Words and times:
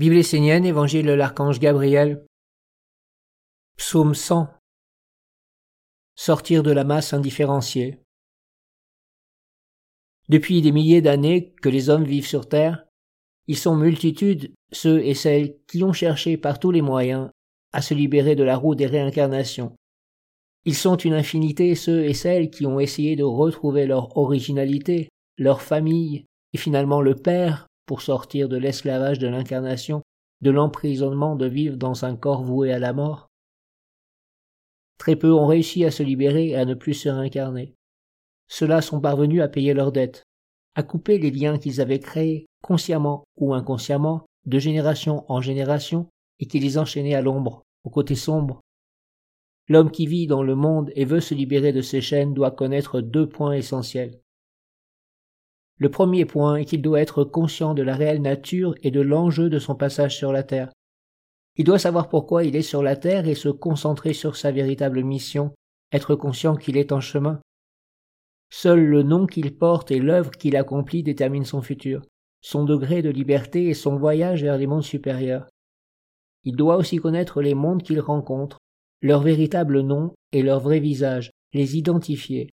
Bible 0.00 0.16
essénienne, 0.16 0.64
Évangile 0.64 1.04
de 1.04 1.12
l'archange 1.12 1.60
Gabriel, 1.60 2.24
Psaume 3.76 4.14
100. 4.14 4.48
Sortir 6.16 6.62
de 6.62 6.70
la 6.70 6.84
masse 6.84 7.12
indifférenciée. 7.12 8.00
Depuis 10.30 10.62
des 10.62 10.72
milliers 10.72 11.02
d'années 11.02 11.52
que 11.60 11.68
les 11.68 11.90
hommes 11.90 12.04
vivent 12.04 12.26
sur 12.26 12.48
Terre, 12.48 12.86
ils 13.46 13.58
sont 13.58 13.76
multitudes, 13.76 14.54
ceux 14.72 15.04
et 15.04 15.12
celles 15.12 15.58
qui 15.66 15.84
ont 15.84 15.92
cherché 15.92 16.38
par 16.38 16.58
tous 16.58 16.70
les 16.70 16.80
moyens 16.80 17.28
à 17.74 17.82
se 17.82 17.92
libérer 17.92 18.36
de 18.36 18.42
la 18.42 18.56
roue 18.56 18.74
des 18.74 18.86
réincarnations. 18.86 19.76
Ils 20.64 20.76
sont 20.76 20.96
une 20.96 21.12
infinité, 21.12 21.74
ceux 21.74 22.06
et 22.06 22.14
celles 22.14 22.48
qui 22.48 22.64
ont 22.64 22.80
essayé 22.80 23.16
de 23.16 23.24
retrouver 23.24 23.84
leur 23.84 24.16
originalité, 24.16 25.10
leur 25.36 25.60
famille, 25.60 26.24
et 26.54 26.56
finalement 26.56 27.02
le 27.02 27.16
Père 27.16 27.66
pour 27.90 28.02
sortir 28.02 28.48
de 28.48 28.56
l'esclavage 28.56 29.18
de 29.18 29.26
l'incarnation, 29.26 30.02
de 30.42 30.52
l'emprisonnement 30.52 31.34
de 31.34 31.46
vivre 31.46 31.76
dans 31.76 32.04
un 32.04 32.14
corps 32.14 32.44
voué 32.44 32.72
à 32.72 32.78
la 32.78 32.92
mort? 32.92 33.26
Très 34.96 35.16
peu 35.16 35.32
ont 35.32 35.48
réussi 35.48 35.84
à 35.84 35.90
se 35.90 36.04
libérer 36.04 36.50
et 36.50 36.56
à 36.56 36.64
ne 36.64 36.74
plus 36.74 36.94
se 36.94 37.08
réincarner. 37.08 37.74
Ceux-là 38.46 38.80
sont 38.80 39.00
parvenus 39.00 39.42
à 39.42 39.48
payer 39.48 39.74
leurs 39.74 39.90
dettes, 39.90 40.22
à 40.76 40.84
couper 40.84 41.18
les 41.18 41.32
liens 41.32 41.58
qu'ils 41.58 41.80
avaient 41.80 41.98
créés, 41.98 42.46
consciemment 42.62 43.24
ou 43.36 43.54
inconsciemment, 43.54 44.24
de 44.46 44.60
génération 44.60 45.24
en 45.26 45.40
génération, 45.40 46.06
et 46.38 46.46
qui 46.46 46.60
les 46.60 46.78
enchaînaient 46.78 47.16
à 47.16 47.22
l'ombre, 47.22 47.64
au 47.82 47.90
côté 47.90 48.14
sombre. 48.14 48.60
L'homme 49.68 49.90
qui 49.90 50.06
vit 50.06 50.28
dans 50.28 50.44
le 50.44 50.54
monde 50.54 50.92
et 50.94 51.04
veut 51.04 51.18
se 51.18 51.34
libérer 51.34 51.72
de 51.72 51.82
ses 51.82 52.00
chaînes 52.00 52.34
doit 52.34 52.52
connaître 52.52 53.00
deux 53.00 53.28
points 53.28 53.54
essentiels. 53.54 54.20
Le 55.80 55.90
premier 55.90 56.26
point 56.26 56.56
est 56.56 56.66
qu'il 56.66 56.82
doit 56.82 57.00
être 57.00 57.24
conscient 57.24 57.72
de 57.72 57.82
la 57.82 57.96
réelle 57.96 58.20
nature 58.20 58.74
et 58.82 58.90
de 58.90 59.00
l'enjeu 59.00 59.48
de 59.48 59.58
son 59.58 59.74
passage 59.74 60.14
sur 60.14 60.30
la 60.30 60.42
Terre. 60.42 60.70
Il 61.56 61.64
doit 61.64 61.78
savoir 61.78 62.10
pourquoi 62.10 62.44
il 62.44 62.54
est 62.54 62.60
sur 62.60 62.82
la 62.82 62.96
Terre 62.96 63.26
et 63.26 63.34
se 63.34 63.48
concentrer 63.48 64.12
sur 64.12 64.36
sa 64.36 64.52
véritable 64.52 65.02
mission, 65.02 65.54
être 65.90 66.14
conscient 66.14 66.54
qu'il 66.54 66.76
est 66.76 66.92
en 66.92 67.00
chemin. 67.00 67.40
Seul 68.50 68.84
le 68.84 69.02
nom 69.02 69.26
qu'il 69.26 69.56
porte 69.56 69.90
et 69.90 70.00
l'œuvre 70.00 70.32
qu'il 70.32 70.54
accomplit 70.54 71.02
déterminent 71.02 71.46
son 71.46 71.62
futur, 71.62 72.02
son 72.42 72.64
degré 72.64 73.00
de 73.00 73.08
liberté 73.08 73.68
et 73.68 73.74
son 73.74 73.96
voyage 73.96 74.42
vers 74.42 74.58
les 74.58 74.66
mondes 74.66 74.82
supérieurs. 74.82 75.48
Il 76.44 76.56
doit 76.56 76.76
aussi 76.76 76.98
connaître 76.98 77.40
les 77.40 77.54
mondes 77.54 77.82
qu'il 77.82 78.00
rencontre, 78.00 78.58
leur 79.00 79.22
véritable 79.22 79.80
nom 79.80 80.12
et 80.32 80.42
leur 80.42 80.60
vrai 80.60 80.78
visage, 80.78 81.30
les 81.54 81.78
identifier, 81.78 82.50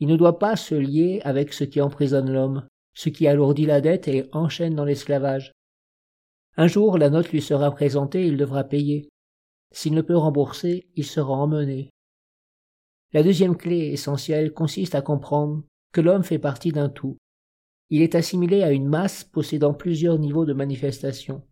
il 0.00 0.08
ne 0.08 0.16
doit 0.16 0.38
pas 0.38 0.56
se 0.56 0.74
lier 0.74 1.20
avec 1.24 1.52
ce 1.52 1.64
qui 1.64 1.80
emprisonne 1.80 2.32
l'homme, 2.32 2.66
ce 2.94 3.08
qui 3.08 3.26
alourdit 3.26 3.66
la 3.66 3.80
dette 3.80 4.08
et 4.08 4.28
enchaîne 4.32 4.74
dans 4.74 4.84
l'esclavage. 4.84 5.52
Un 6.56 6.66
jour 6.66 6.98
la 6.98 7.10
note 7.10 7.30
lui 7.30 7.42
sera 7.42 7.70
présentée, 7.70 8.26
il 8.26 8.36
devra 8.36 8.64
payer. 8.64 9.08
S'il 9.72 9.94
ne 9.94 10.02
peut 10.02 10.16
rembourser, 10.16 10.88
il 10.94 11.04
sera 11.04 11.32
emmené. 11.32 11.90
La 13.12 13.22
deuxième 13.22 13.56
clé 13.56 13.92
essentielle 13.92 14.52
consiste 14.52 14.94
à 14.94 15.02
comprendre 15.02 15.64
que 15.92 16.00
l'homme 16.00 16.24
fait 16.24 16.38
partie 16.38 16.72
d'un 16.72 16.88
tout. 16.88 17.16
Il 17.90 18.02
est 18.02 18.14
assimilé 18.14 18.62
à 18.62 18.72
une 18.72 18.88
masse 18.88 19.24
possédant 19.24 19.74
plusieurs 19.74 20.18
niveaux 20.18 20.44
de 20.44 20.52
manifestation, 20.52 21.42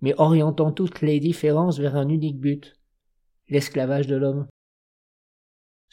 mais 0.00 0.14
orientant 0.18 0.72
toutes 0.72 1.00
les 1.00 1.20
différences 1.20 1.78
vers 1.78 1.96
un 1.96 2.08
unique 2.08 2.38
but, 2.38 2.74
l'esclavage 3.48 4.06
de 4.06 4.16
l'homme. 4.16 4.46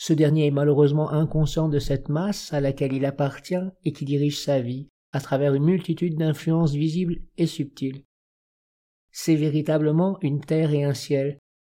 Ce 0.04 0.14
dernier 0.14 0.48
est 0.48 0.52
malheureusement 0.52 1.12
inconscient 1.12 1.70
de 1.70 1.78
cette 1.78 2.10
masse 2.10 2.52
à 2.54 2.60
laquelle 2.60 2.92
il 2.92 3.06
appartient 3.06 3.70
et 3.86 3.94
qui 3.94 4.04
dirige 4.04 4.40
sa 4.40 4.60
vie 4.60 4.88
à 5.12 5.22
travers 5.22 5.54
une 5.54 5.66
multitude 5.66 6.18
d'influences 6.18 6.74
visibles 6.74 7.20
et 7.38 7.46
subtiles. 7.46 8.02
C'est 9.12 9.36
véritablement 9.36 10.18
une 10.24 10.42
terre 10.42 10.74
et 10.74 10.84
un 10.84 10.96
ciel, 10.96 11.38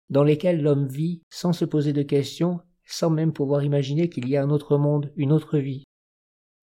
dans 0.09 0.23
lesquels 0.23 0.61
l'homme 0.61 0.87
vit 0.87 1.21
sans 1.29 1.51
se 1.51 1.65
poser 1.65 1.91
de 1.91 2.01
questions, 2.01 2.61
sans 2.85 3.09
même 3.09 3.33
pouvoir 3.33 3.65
imaginer 3.65 4.07
qu'il 4.07 4.29
y 4.29 4.37
a 4.37 4.43
un 4.43 4.51
autre 4.51 4.77
monde, 4.77 5.11
une 5.17 5.33
autre 5.33 5.57
vie. 5.57 5.83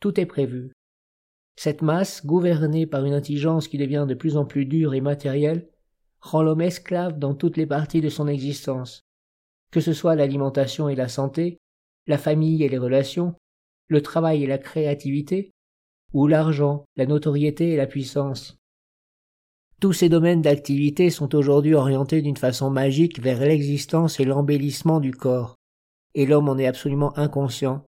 Tout 0.01 0.19
est 0.19 0.25
prévu. 0.25 0.73
Cette 1.57 1.83
masse, 1.83 2.25
gouvernée 2.25 2.87
par 2.87 3.05
une 3.05 3.13
intelligence 3.13 3.69
qui 3.69 3.77
devient 3.77 4.07
de 4.09 4.15
plus 4.15 4.39
en 4.39 4.47
plus 4.47 4.65
dure 4.65 4.95
et 4.95 5.03
matérielle, 5.03 5.69
rend 6.23 6.41
l'homme 6.41 6.63
esclave 6.63 7.19
dans 7.19 7.35
toutes 7.35 7.59
les 7.59 7.67
parties 7.67 8.01
de 8.01 8.09
son 8.09 8.29
existence, 8.29 9.03
que 9.71 9.81
ce 9.81 9.93
soit 9.93 10.15
l'alimentation 10.15 10.89
et 10.89 10.95
la 10.95 11.09
santé, 11.09 11.59
la 12.07 12.19
famille 12.19 12.63
et 12.65 12.69
les 12.69 12.79
relations, 12.79 13.35
le 13.89 14.03
travail 14.03 14.45
et 14.45 14.47
la 14.47 14.59
créativité, 14.59 15.53
ou 16.13 16.27
l'argent, 16.27 16.85
la 16.97 17.07
notoriété 17.07 17.71
et 17.71 17.77
la 17.77 17.87
puissance. 17.87 18.57
Tous 19.81 19.93
ces 19.93 20.09
domaines 20.09 20.43
d'activité 20.43 21.09
sont 21.09 21.35
aujourd'hui 21.35 21.75
orientés 21.75 22.21
d'une 22.21 22.37
façon 22.37 22.71
magique 22.71 23.21
vers 23.21 23.41
l'existence 23.41 24.21
et 24.21 24.25
l'embellissement 24.25 25.01
du 25.01 25.13
corps, 25.13 25.55
et 26.15 26.27
l'homme 26.27 26.49
en 26.49 26.59
est 26.59 26.67
absolument 26.67 27.17
inconscient. 27.17 27.85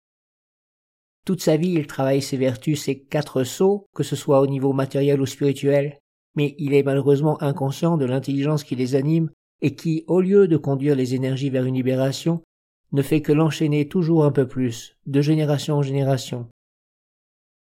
Toute 1.24 1.42
sa 1.42 1.56
vie, 1.56 1.72
il 1.72 1.86
travaille 1.86 2.22
ses 2.22 2.36
vertus, 2.36 2.82
ses 2.82 2.98
quatre 2.98 3.44
sauts, 3.44 3.86
que 3.94 4.02
ce 4.02 4.16
soit 4.16 4.40
au 4.40 4.46
niveau 4.46 4.72
matériel 4.72 5.20
ou 5.20 5.26
spirituel, 5.26 5.98
mais 6.34 6.54
il 6.58 6.74
est 6.74 6.82
malheureusement 6.82 7.40
inconscient 7.42 7.96
de 7.96 8.04
l'intelligence 8.04 8.64
qui 8.64 8.76
les 8.76 8.94
anime 8.94 9.30
et 9.60 9.74
qui, 9.74 10.04
au 10.06 10.20
lieu 10.20 10.48
de 10.48 10.56
conduire 10.56 10.96
les 10.96 11.14
énergies 11.14 11.50
vers 11.50 11.64
une 11.64 11.74
libération, 11.74 12.42
ne 12.92 13.02
fait 13.02 13.22
que 13.22 13.32
l'enchaîner 13.32 13.88
toujours 13.88 14.24
un 14.24 14.32
peu 14.32 14.46
plus, 14.46 14.96
de 15.06 15.20
génération 15.20 15.76
en 15.76 15.82
génération. 15.82 16.48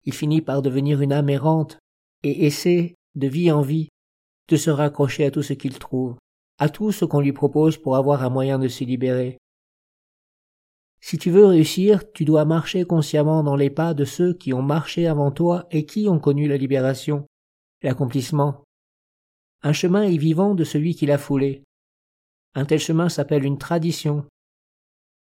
Il 0.05 0.13
finit 0.13 0.41
par 0.41 0.63
devenir 0.63 1.01
une 1.01 1.13
âme 1.13 1.31
errante 1.31 1.79
et 2.23 2.47
essaie, 2.47 2.95
de 3.15 3.29
vie 3.29 3.51
en 3.51 3.63
vie, 3.63 3.89
de 4.49 4.57
se 4.57 4.71
raccrocher 4.71 5.25
à 5.25 5.31
tout 5.31 5.43
ce 5.43 5.53
qu'il 5.53 5.79
trouve, 5.79 6.17
à 6.59 6.69
tout 6.69 6.93
ce 6.93 7.05
qu'on 7.05 7.21
lui 7.21 7.33
propose 7.33 7.79
pour 7.79 7.97
avoir 7.97 8.23
un 8.23 8.31
moyen 8.31 8.59
de 8.59 8.69
se 8.69 8.85
libérer. 8.85 9.39
Si 11.01 11.19
tu 11.19 11.31
veux 11.31 11.47
réussir, 11.47 12.11
tu 12.13 12.25
dois 12.25 12.45
marcher 12.45 12.85
consciemment 12.85 13.43
dans 13.43 13.57
les 13.57 13.71
pas 13.71 13.93
de 13.95 14.05
ceux 14.05 14.33
qui 14.33 14.53
ont 14.55 14.63
marché 14.63 15.07
avant 15.07 15.31
toi 15.31 15.67
et 15.71 15.85
qui 15.85 16.09
ont 16.09 16.19
connu 16.19 16.49
la 16.49 16.57
libération, 16.57 17.27
l'accomplissement. 17.83 18.65
Un 19.63 19.73
chemin 19.73 20.03
est 20.03 20.17
vivant 20.17 20.55
de 20.55 20.65
celui 20.65 20.95
qui 20.95 21.07
l'a 21.07 21.19
foulé, 21.19 21.63
un 22.55 22.65
tel 22.65 22.79
chemin 22.79 23.09
s'appelle 23.09 23.45
une 23.45 23.59
tradition. 23.59 24.25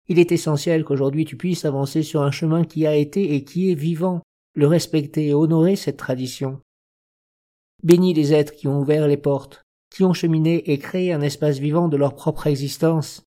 Il 0.08 0.18
est 0.18 0.32
essentiel 0.32 0.84
qu'aujourd'hui 0.84 1.24
tu 1.24 1.36
puisses 1.36 1.64
avancer 1.64 2.02
sur 2.02 2.22
un 2.22 2.30
chemin 2.30 2.64
qui 2.64 2.86
a 2.86 2.94
été 2.94 3.34
et 3.34 3.44
qui 3.44 3.70
est 3.70 3.74
vivant, 3.74 4.22
le 4.54 4.66
respecter 4.66 5.28
et 5.28 5.34
honorer 5.34 5.76
cette 5.76 5.96
tradition. 5.96 6.60
Bénis 7.82 8.14
les 8.14 8.32
êtres 8.32 8.54
qui 8.54 8.68
ont 8.68 8.80
ouvert 8.80 9.08
les 9.08 9.16
portes, 9.16 9.62
qui 9.90 10.04
ont 10.04 10.12
cheminé 10.12 10.70
et 10.70 10.78
créé 10.78 11.12
un 11.12 11.20
espace 11.20 11.58
vivant 11.58 11.88
de 11.88 11.96
leur 11.96 12.14
propre 12.14 12.46
existence. 12.46 13.22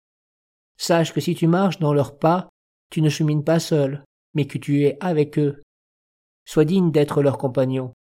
Sache 0.78 1.14
que 1.14 1.22
si 1.22 1.36
tu 1.36 1.48
marches 1.48 1.80
dans 1.80 1.94
leurs 1.94 2.18
pas, 2.18 2.50
tu 2.90 3.02
ne 3.02 3.10
chemines 3.10 3.44
pas 3.44 3.60
seul, 3.60 4.04
mais 4.34 4.46
que 4.46 4.58
tu 4.58 4.84
es 4.84 4.98
avec 5.00 5.38
eux. 5.40 5.62
Sois 6.46 6.66
digne 6.66 6.92
d'être 6.92 7.22
leur 7.22 7.38
compagnon. 7.38 7.94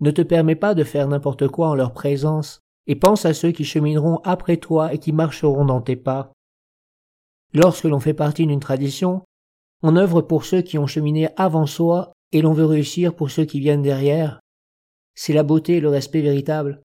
Ne 0.00 0.10
te 0.10 0.22
permets 0.22 0.56
pas 0.56 0.74
de 0.74 0.84
faire 0.84 1.08
n'importe 1.08 1.48
quoi 1.48 1.70
en 1.70 1.74
leur 1.74 1.92
présence, 1.92 2.60
et 2.88 2.96
pense 2.96 3.26
à 3.26 3.34
ceux 3.34 3.52
qui 3.52 3.64
chemineront 3.64 4.18
après 4.24 4.56
toi 4.56 4.92
et 4.92 4.98
qui 4.98 5.12
marcheront 5.12 5.66
dans 5.66 5.82
tes 5.82 5.96
pas. 5.96 6.32
Lorsque 7.52 7.84
l'on 7.84 8.00
fait 8.00 8.14
partie 8.14 8.46
d'une 8.46 8.60
tradition, 8.60 9.22
on 9.82 9.96
œuvre 9.96 10.22
pour 10.22 10.44
ceux 10.44 10.62
qui 10.62 10.78
ont 10.78 10.86
cheminé 10.86 11.28
avant 11.36 11.66
soi 11.66 12.12
et 12.32 12.42
l'on 12.42 12.52
veut 12.52 12.64
réussir 12.64 13.14
pour 13.14 13.30
ceux 13.30 13.44
qui 13.44 13.60
viennent 13.60 13.82
derrière. 13.82 14.40
C'est 15.14 15.32
la 15.32 15.42
beauté 15.42 15.76
et 15.76 15.80
le 15.80 15.88
respect 15.88 16.22
véritable. 16.22 16.82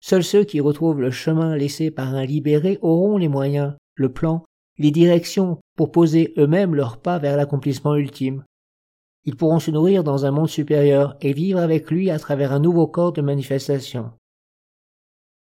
Seuls 0.00 0.24
ceux 0.24 0.44
qui 0.44 0.60
retrouvent 0.60 1.00
le 1.00 1.10
chemin 1.10 1.56
laissé 1.56 1.90
par 1.90 2.14
un 2.14 2.24
libéré 2.24 2.78
auront 2.82 3.16
les 3.16 3.28
moyens, 3.28 3.74
le 3.94 4.12
plan, 4.12 4.44
les 4.78 4.90
directions 4.90 5.58
pour 5.76 5.90
poser 5.90 6.34
eux-mêmes 6.36 6.74
leurs 6.74 6.98
pas 6.98 7.18
vers 7.18 7.36
l'accomplissement 7.36 7.94
ultime. 7.94 8.44
Ils 9.24 9.36
pourront 9.36 9.58
se 9.58 9.70
nourrir 9.70 10.04
dans 10.04 10.26
un 10.26 10.30
monde 10.30 10.48
supérieur 10.48 11.16
et 11.20 11.32
vivre 11.32 11.58
avec 11.58 11.90
lui 11.90 12.10
à 12.10 12.18
travers 12.18 12.52
un 12.52 12.60
nouveau 12.60 12.86
corps 12.86 13.12
de 13.12 13.22
manifestation. 13.22 14.12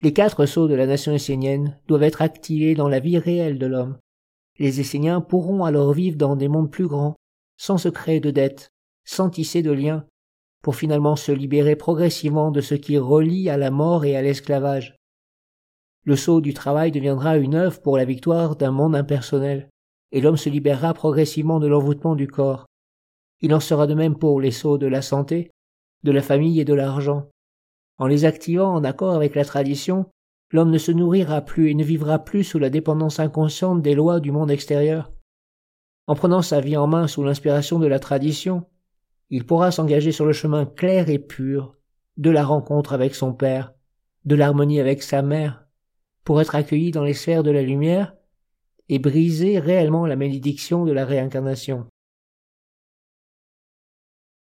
Les 0.04 0.12
quatre 0.12 0.44
sceaux 0.44 0.68
de 0.68 0.74
la 0.74 0.86
nation 0.86 1.14
essénienne 1.14 1.78
doivent 1.88 2.02
être 2.02 2.20
activés 2.20 2.74
dans 2.74 2.88
la 2.88 3.00
vie 3.00 3.16
réelle 3.16 3.58
de 3.58 3.64
l'homme. 3.64 3.96
Les 4.58 4.78
Esséniens 4.78 5.22
pourront 5.22 5.64
alors 5.64 5.94
vivre 5.94 6.18
dans 6.18 6.36
des 6.36 6.46
mondes 6.46 6.70
plus 6.70 6.86
grands, 6.86 7.14
sans 7.56 7.78
se 7.78 7.88
de 7.88 8.30
dettes, 8.30 8.68
sans 9.06 9.30
tisser 9.30 9.62
de 9.62 9.72
liens, 9.72 10.04
pour 10.60 10.76
finalement 10.76 11.16
se 11.16 11.32
libérer 11.32 11.74
progressivement 11.74 12.50
de 12.50 12.60
ce 12.60 12.74
qui 12.74 12.98
relie 12.98 13.48
à 13.48 13.56
la 13.56 13.70
mort 13.70 14.04
et 14.04 14.14
à 14.14 14.20
l'esclavage. 14.20 14.94
Le 16.04 16.16
sceau 16.16 16.42
du 16.42 16.52
travail 16.52 16.92
deviendra 16.92 17.38
une 17.38 17.54
œuvre 17.54 17.80
pour 17.80 17.96
la 17.96 18.04
victoire 18.04 18.56
d'un 18.56 18.72
monde 18.72 18.96
impersonnel, 18.96 19.70
et 20.12 20.20
l'homme 20.20 20.36
se 20.36 20.50
libérera 20.50 20.92
progressivement 20.92 21.60
de 21.60 21.66
l'envoûtement 21.66 22.14
du 22.14 22.28
corps. 22.28 22.66
Il 23.40 23.54
en 23.54 23.60
sera 23.60 23.86
de 23.86 23.94
même 23.94 24.18
pour 24.18 24.38
les 24.38 24.50
sceaux 24.50 24.76
de 24.76 24.86
la 24.86 25.00
santé, 25.00 25.50
de 26.02 26.12
la 26.12 26.20
famille 26.20 26.60
et 26.60 26.66
de 26.66 26.74
l'argent. 26.74 27.30
En 27.98 28.06
les 28.06 28.24
activant 28.24 28.74
en 28.74 28.84
accord 28.84 29.14
avec 29.14 29.34
la 29.34 29.44
tradition, 29.44 30.06
l'homme 30.50 30.70
ne 30.70 30.78
se 30.78 30.92
nourrira 30.92 31.42
plus 31.42 31.70
et 31.70 31.74
ne 31.74 31.84
vivra 31.84 32.18
plus 32.18 32.44
sous 32.44 32.58
la 32.58 32.70
dépendance 32.70 33.20
inconsciente 33.20 33.82
des 33.82 33.94
lois 33.94 34.20
du 34.20 34.32
monde 34.32 34.50
extérieur. 34.50 35.12
En 36.06 36.14
prenant 36.14 36.42
sa 36.42 36.60
vie 36.60 36.76
en 36.76 36.86
main 36.86 37.06
sous 37.06 37.22
l'inspiration 37.22 37.78
de 37.78 37.86
la 37.86 37.98
tradition, 37.98 38.66
il 39.30 39.46
pourra 39.46 39.70
s'engager 39.70 40.12
sur 40.12 40.26
le 40.26 40.32
chemin 40.32 40.66
clair 40.66 41.08
et 41.08 41.18
pur 41.18 41.76
de 42.16 42.30
la 42.30 42.44
rencontre 42.44 42.92
avec 42.92 43.14
son 43.14 43.32
Père, 43.32 43.72
de 44.24 44.34
l'harmonie 44.34 44.80
avec 44.80 45.02
sa 45.02 45.22
mère, 45.22 45.66
pour 46.24 46.40
être 46.40 46.54
accueilli 46.54 46.90
dans 46.90 47.04
les 47.04 47.14
sphères 47.14 47.42
de 47.42 47.50
la 47.50 47.62
lumière 47.62 48.14
et 48.88 48.98
briser 48.98 49.58
réellement 49.58 50.06
la 50.06 50.16
malédiction 50.16 50.84
de 50.84 50.92
la 50.92 51.04
réincarnation. 51.04 51.86